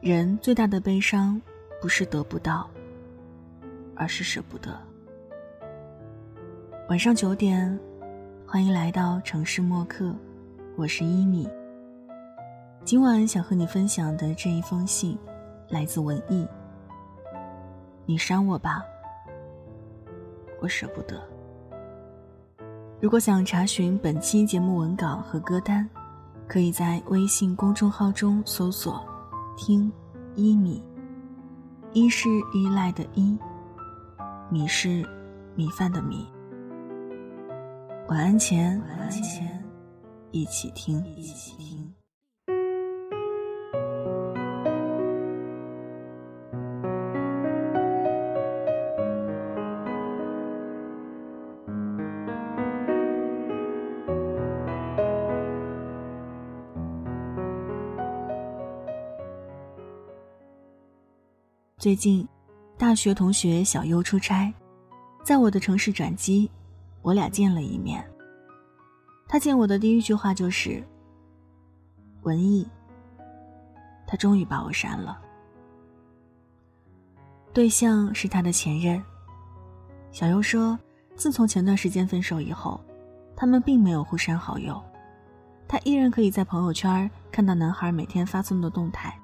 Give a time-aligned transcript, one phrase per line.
[0.00, 1.40] 人最大的悲伤，
[1.80, 2.68] 不是得不到，
[3.94, 4.78] 而是舍不得。
[6.90, 7.78] 晚上九点，
[8.46, 10.14] 欢迎来到城市默客，
[10.76, 11.48] 我是一米。
[12.84, 15.18] 今晚想和你分享的这一封信，
[15.70, 16.46] 来自文艺。
[18.04, 18.84] 你删我吧，
[20.60, 21.20] 我舍不得。
[23.00, 25.88] 如果想查询本期节目文稿和歌单，
[26.46, 29.04] 可以在微信公众号中搜索
[29.56, 29.90] “听
[30.34, 30.82] 一米”，
[31.92, 33.38] 一是依赖的依，
[34.50, 35.04] 米是
[35.54, 36.26] 米饭的米。
[38.08, 39.64] 晚安前，晚安前，
[40.30, 41.85] 一起听，一起听。
[61.78, 62.26] 最近，
[62.78, 64.50] 大学同学小优出差，
[65.22, 66.50] 在我的城市转机，
[67.02, 68.02] 我俩见了一面。
[69.28, 70.82] 他见我的第一句话就是
[72.24, 72.66] ：“文艺。”
[74.08, 75.20] 他终于把我删了。
[77.52, 79.00] 对象是他的前任。
[80.10, 80.78] 小优说，
[81.14, 82.80] 自从前段时间分手以后，
[83.36, 84.82] 他们并没有互删好友，
[85.68, 89.14] 他依然可以在朋友圈看到男孩每天发送的动态。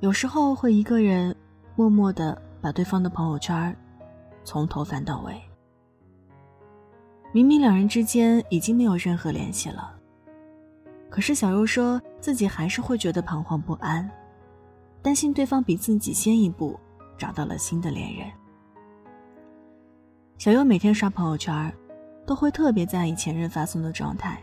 [0.00, 1.34] 有时候会一个人
[1.74, 3.74] 默默的把对方的朋友圈
[4.44, 5.40] 从头翻到尾。
[7.32, 9.94] 明明两人之间已经没有任何联系了，
[11.08, 14.08] 可是小优说自己还是会觉得彷徨不安，
[15.00, 16.78] 担心对方比自己先一步
[17.16, 18.30] 找到了新的恋人。
[20.36, 21.72] 小优每天刷朋友圈，
[22.26, 24.38] 都会特别在意前任发送的状态。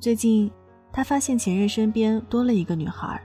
[0.00, 0.50] 最近，
[0.92, 3.22] 他发现前任身边多了一个女孩。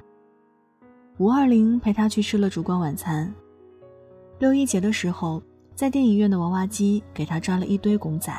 [1.19, 3.31] 五二零陪他去吃了烛光晚餐。
[4.39, 5.41] 六一节的时候，
[5.75, 8.33] 在电影院的娃娃机给他抓了一堆公仔。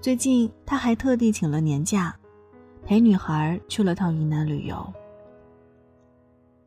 [0.00, 2.12] 最近他还特地请了年假，
[2.84, 4.92] 陪女孩去了趟云南旅游。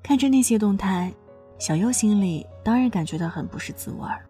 [0.01, 1.13] 看着那些动态，
[1.59, 4.25] 小优心里当然感觉到很不是滋味儿。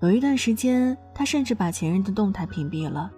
[0.00, 3.10] 有一段时间，他甚至把前任的动态屏蔽了，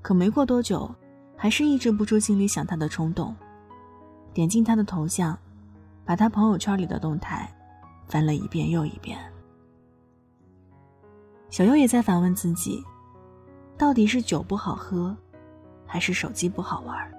[0.00, 0.92] 可没过多久，
[1.36, 3.32] 还是抑制不住心里想他的冲动。
[4.34, 5.38] 点进他的头像，
[6.04, 7.48] 把他朋友圈里的动态
[8.06, 9.18] 翻了一遍又一遍。
[11.50, 12.82] 小优也在反问自己：
[13.76, 15.14] 到底是酒不好喝，
[15.86, 17.12] 还是手机不好玩？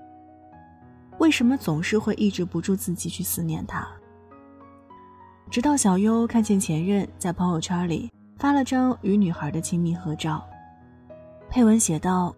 [1.19, 3.88] 为什么总是会抑制不住自己去思念他？
[5.51, 10.44] 直到小优看见前任在朋友圈里发了张与女孩的亲密合照，
[11.47, 12.35] 配文写道：“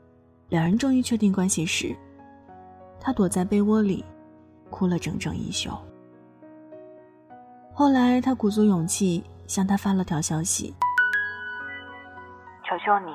[0.50, 1.96] 两人终于确定关系时，
[3.00, 4.04] 他躲在被窝里。”
[4.70, 5.70] 哭了整整一宿。
[7.74, 10.74] 后来，他鼓足勇气向他发了条消息
[12.64, 13.12] ：“求求你，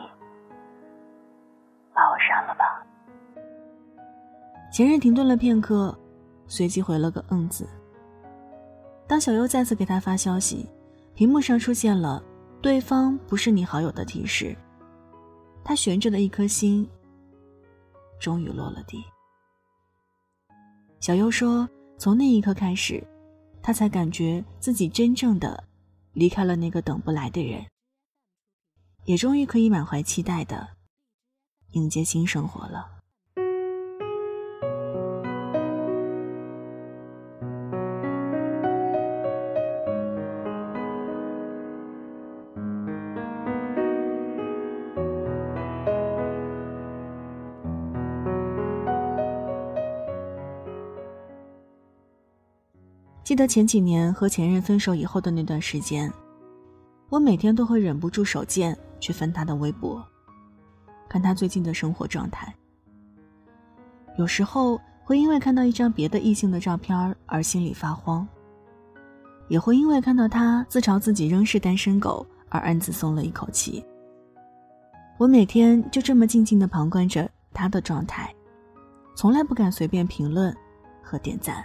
[1.94, 2.84] 把我删了吧。”
[4.70, 5.96] 前任停顿了片刻，
[6.46, 7.66] 随即回了个“嗯”字。
[9.06, 10.68] 当小优再次给他发消息，
[11.14, 12.22] 屏幕上出现了
[12.62, 14.56] “对方不是你好友”的提示，
[15.64, 16.88] 他悬着的一颗心
[18.20, 19.02] 终于落了地。
[21.00, 21.66] 小优说
[21.96, 23.02] ：“从那一刻开始，
[23.62, 25.64] 他才感觉自己真正的
[26.12, 27.66] 离开了那个等不来的人，
[29.06, 30.68] 也终于可以满怀期待的
[31.72, 32.99] 迎接新生活了。”
[53.30, 56.12] 记得前几年和前任分手以后的那段时间，
[57.10, 60.04] 我每天都会忍不住手贱去翻他的微博，
[61.08, 62.52] 看他最近的生活状态。
[64.18, 68.26] 有时候会因为看到一张别的异性的照片而心里发慌，
[69.46, 73.80] 也会因为看到他自嘲自己仍是单身狗而暗自松了一口气。
[75.18, 78.34] 我每天就这么静静的旁观着他的状态，
[79.14, 80.52] 从来不敢随便评论
[81.00, 81.64] 和点赞。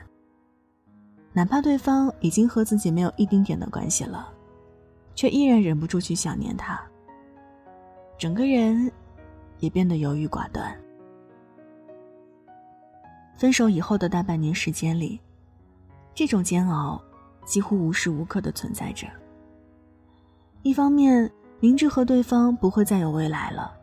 [1.36, 4.32] 哪怕对方已经和自己没有一丁点的关系了，
[5.16, 6.82] 却依然忍不住去想念他。
[8.18, 8.90] 整个人
[9.60, 10.74] 也变得犹豫寡断。
[13.38, 15.20] 分手以后的大半年时间里，
[16.14, 17.04] 这种煎熬
[17.44, 19.06] 几乎无时无刻的存在着。
[20.62, 21.30] 一方面
[21.60, 23.78] 明知和对方不会再有未来了，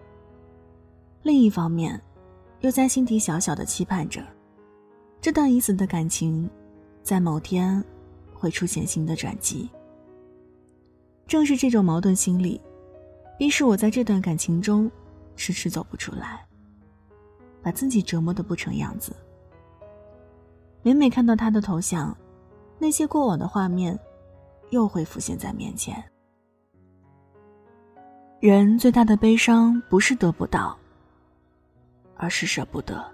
[1.23, 2.01] 另一方面
[2.61, 4.25] 又在心底小小的期盼着。
[5.21, 6.49] 这段已死的感情，
[7.03, 7.83] 在某天
[8.33, 9.69] 会出现新的转机。
[11.27, 12.61] 正是这种矛盾心理，
[13.39, 14.91] 逼使我在这段感情中
[15.37, 16.45] 迟迟走不出来，
[17.63, 19.15] 把自己折磨得不成样子。
[20.83, 22.17] 每每看到他的头像，
[22.79, 23.99] 那些过往的画面
[24.71, 26.03] 又会浮现在面前。
[28.41, 30.77] 人最大的悲伤不是得不到，
[32.17, 33.12] 而是舍不得。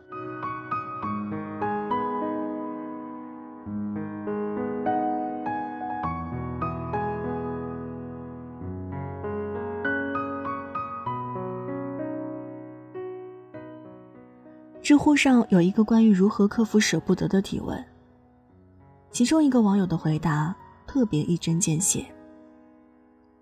[14.99, 17.83] 乎上有一个关于如何克服舍不得的提问，
[19.11, 20.55] 其中一个网友的回答
[20.87, 22.05] 特别一针见血。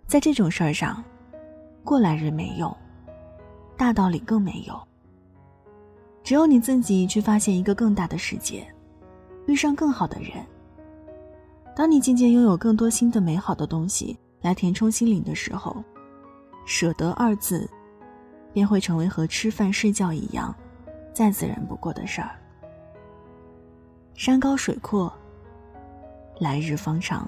[0.06, 1.03] 在这种事儿上，
[1.82, 2.76] 过来人没用，
[3.76, 4.79] 大道理更没用。
[6.23, 8.67] 只有你自己去发现一个更大的世界，
[9.47, 10.32] 遇上更好的人。
[11.75, 15.82] 当你渐渐拥有更多新的美好的东西来填充心灵的时候，
[16.64, 17.69] 舍得二字，
[18.52, 20.55] 便会成为和吃饭睡觉一样。
[21.17, 22.37] 再自然不过的事儿。
[24.13, 25.11] 山高水阔，
[26.39, 27.27] 来日方长。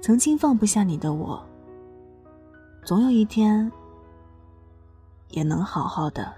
[0.00, 1.46] 曾经放不下你的我，
[2.82, 3.70] 总有一天
[5.28, 6.32] 也能好好的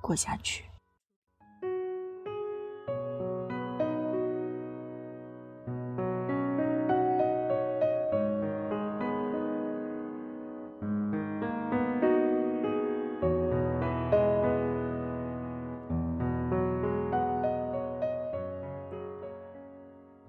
[0.00, 0.64] 过下去。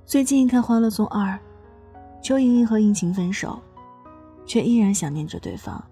[0.08, 1.34] 最近看《欢乐颂二》，
[2.24, 3.60] 邱莹莹和应勤分手，
[4.46, 5.84] 却依然想念着对方。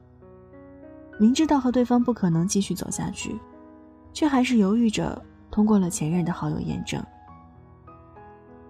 [1.19, 3.37] 明知道和对方不可能继续走下去，
[4.13, 5.21] 却还是犹豫着
[5.51, 7.03] 通过了前任的好友验证。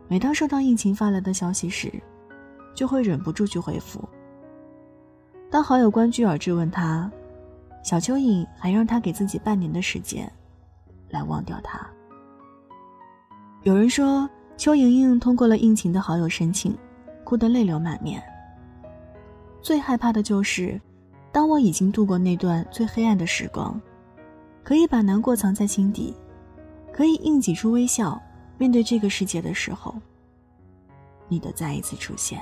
[0.08, 1.94] 每当收到应勤发来的消息时，
[2.74, 4.04] 就会忍不住去回复。
[5.52, 7.08] 当好友关雎尔质问他，
[7.84, 10.28] 小蚯蚓还让他给自己半年的时间，
[11.10, 11.88] 来忘掉他。
[13.62, 14.28] 有人说。
[14.57, 16.75] 邱莹莹通过了应勤的好友申请，
[17.24, 18.24] 哭得泪流满面。
[19.62, 20.80] 最害怕的就是，
[21.31, 23.80] 当我已经度过那段最黑暗的时光，
[24.63, 26.16] 可以把难过藏在心底，
[26.94, 28.22] 可以硬挤出微笑
[28.57, 29.94] 面对这个世界的时候，
[31.28, 32.42] 你的再一次出现。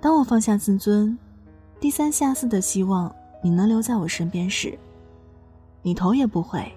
[0.00, 1.16] 当我放下自尊，
[1.78, 4.76] 低三下四的希望你能留在我身边时，
[5.82, 6.70] 你头也不回，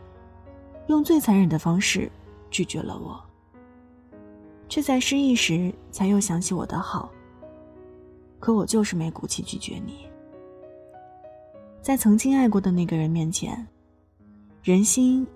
[0.87, 2.11] 用最残忍的方式
[2.51, 3.19] 拒绝了我。
[4.71, 7.12] 却在失意时才又想起我的好。
[8.39, 10.07] 可我就是没骨气拒绝你。
[11.81, 13.68] 在曾经爱过的那个人面前，
[14.63, 15.27] 人心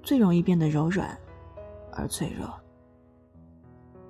[0.00, 1.18] 最容易变得柔软
[1.92, 2.48] 而脆弱。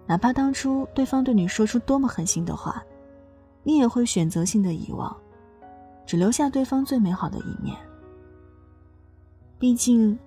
[0.06, 2.84] 哪怕当初对方对你说出多么狠心的话，
[3.62, 5.16] 你也会选择性的遗忘，
[6.04, 7.74] 只留下对方最美好的一面。
[9.58, 10.18] 毕竟，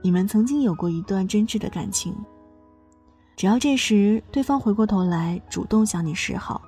[0.00, 2.14] 你们曾经有过一段真挚的感情。
[3.36, 6.60] 只要这时对方回过头来主动向你示好，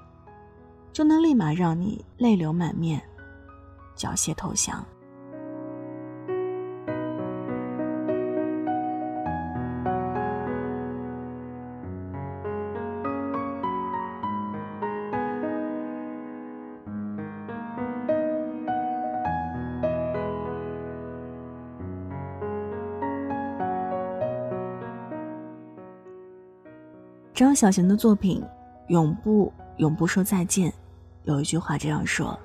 [0.92, 3.02] 就能立马让你泪流满面，
[3.94, 4.84] 缴械投降。
[27.42, 28.40] 张小娴的作品
[28.86, 30.70] 《永不永不说再见》，
[31.24, 32.38] 有一句话这样说：“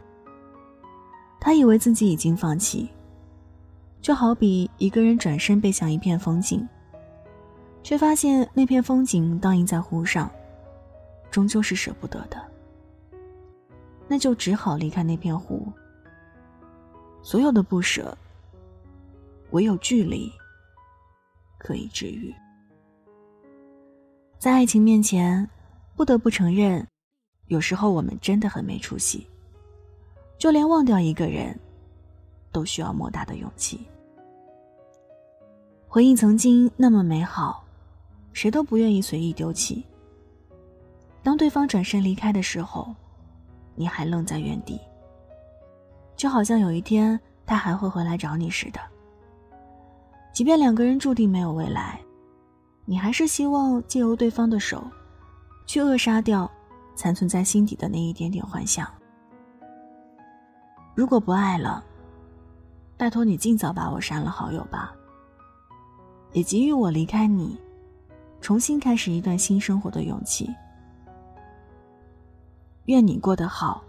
[1.39, 2.89] 他以为自己已经放弃，
[4.01, 6.67] 就好比一个人转身背向一片风景，
[7.83, 10.31] 却发现那片风景倒映在湖上，
[11.29, 12.43] 终究是舍不得的。
[14.07, 15.71] 那就只好离开那片湖。
[17.21, 18.17] 所有的不舍，
[19.51, 20.31] 唯有距离
[21.59, 22.33] 可以治愈。”
[24.39, 25.49] 在爱情面前，
[25.95, 26.85] 不得不承认，
[27.47, 29.27] 有时候我们真的很没出息。
[30.37, 31.59] 就连忘掉一个人，
[32.51, 33.83] 都需要莫大的勇气。
[35.87, 37.63] 回忆曾经那么美好，
[38.31, 39.83] 谁都不愿意随意丢弃。
[41.23, 42.93] 当对方转身离开的时候，
[43.73, 44.79] 你还愣在原地，
[46.15, 48.79] 就好像有一天他还会回来找你似的。
[50.31, 51.99] 即便两个人注定没有未来。
[52.89, 54.81] 你还是希望借由对方的手，
[55.65, 56.49] 去扼杀掉
[56.95, 58.89] 残存在心底的那一点点幻想。
[60.95, 61.83] 如果不爱了，
[62.95, 64.95] 拜托你尽早把我删了好友吧。
[66.31, 67.59] 也给予我离开你，
[68.39, 70.49] 重新开始一段新生活的勇气。
[72.85, 73.83] 愿你过得好，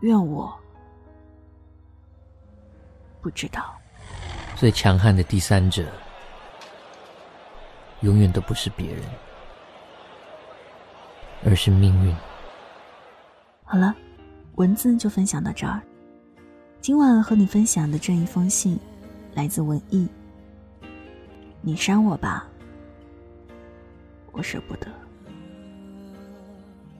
[0.00, 0.54] 愿我
[3.22, 3.74] 不知道。
[4.56, 5.90] 最强悍的第三者，
[8.04, 9.02] 永远都不是别人，
[11.42, 12.14] 而是命运。
[13.64, 13.94] 好了，
[14.56, 15.80] 文字就分享到这儿。
[16.82, 18.78] 今晚和你分享的这一封信，
[19.32, 20.06] 来自文艺。
[21.62, 22.46] 你删我吧，
[24.32, 24.86] 我舍不得。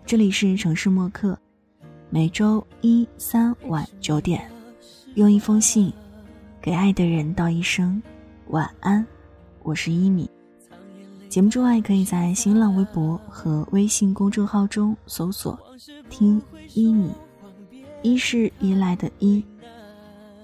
[0.07, 1.39] 这里是城市默客，
[2.09, 4.51] 每周一、三晚九点，
[5.17, 5.93] 用一封信
[6.63, 8.03] 给爱的人道一声
[8.47, 9.07] 晚安。
[9.63, 10.34] 我是一米。
[11.35, 15.59] 节目之外，可以在新浪微博和微信公众号中搜索
[16.09, 16.41] “听
[16.75, 17.11] 一米”，
[18.03, 19.45] 一是依赖的依，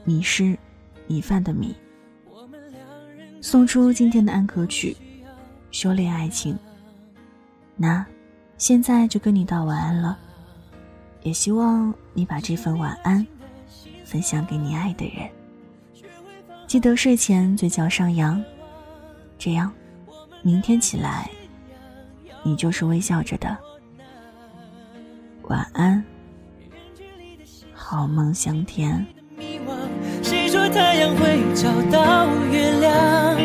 [0.03, 0.59] 米是
[1.07, 1.77] 米饭的米。
[3.41, 4.97] 送出今天的安可曲，
[5.71, 6.59] 修炼爱情。
[7.77, 8.05] 那，
[8.59, 10.19] 现在就跟你道晚安了，
[11.23, 13.25] 也希望你把这份晚安
[14.05, 15.31] 分享给你爱的人。
[16.67, 18.43] 记得睡前嘴角上扬，
[19.39, 19.73] 这样，
[20.43, 21.31] 明天起来，
[22.43, 23.57] 你就是微笑着的。
[25.43, 26.03] 晚安，
[27.73, 29.07] 好梦香甜。
[30.49, 33.37] 说太阳会找到月亮，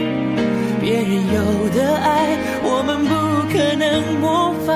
[0.82, 3.14] 别人有的爱，我们不
[3.54, 4.74] 可能模仿。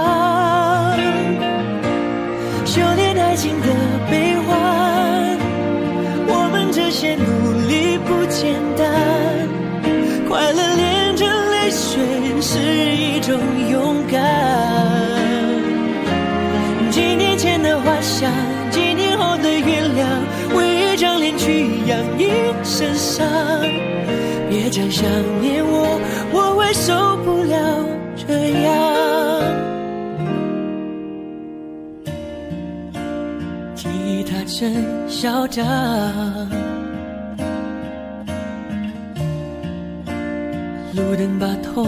[2.68, 3.68] 修炼爱情的
[4.12, 5.40] 悲欢，
[6.28, 7.26] 我们这些努
[7.68, 8.86] 力不简单。
[10.30, 10.69] 快乐
[13.30, 13.38] 种
[13.70, 14.20] 勇敢。
[16.90, 18.32] 几年前的花香，
[18.72, 20.04] 几年后的原谅，
[20.58, 22.32] 为一张脸去养一
[22.64, 23.28] 身伤。
[24.50, 25.08] 别再想
[25.42, 26.02] 念我，
[26.34, 28.68] 我会受不了这样。
[33.76, 33.88] 吉
[34.24, 35.64] 他真嚣张，
[40.96, 41.88] 路灯把痛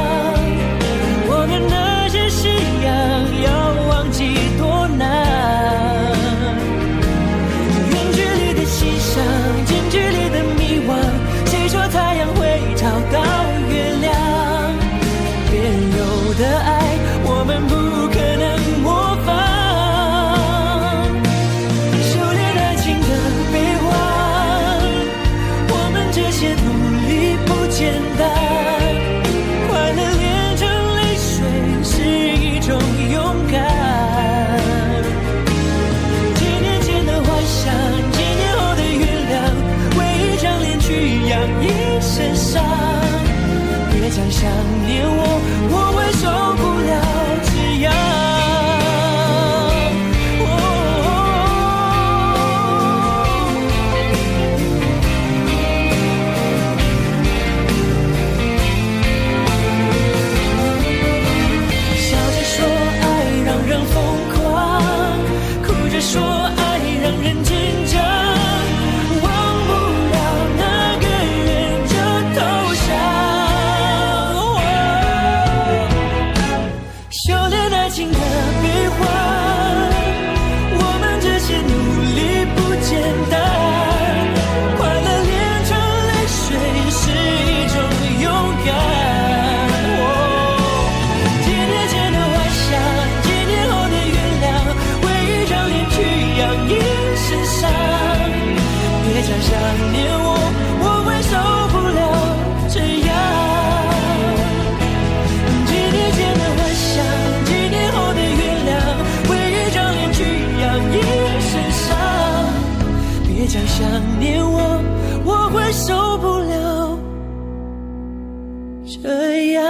[119.01, 119.63] 这样。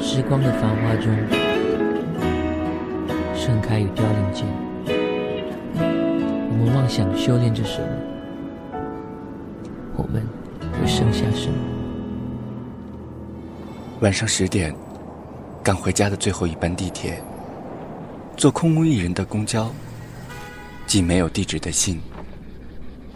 [0.00, 1.16] 时光的繁华中，
[3.36, 4.44] 盛开与凋零间，
[5.76, 7.88] 我们妄想修炼着什么？
[9.96, 10.26] 我们
[10.72, 11.54] 会剩下什么？
[14.00, 14.74] 晚上十点，
[15.62, 17.22] 赶回家的最后一班地铁，
[18.36, 19.70] 坐空无一人的公交，
[20.84, 22.00] 寄没有地址的信，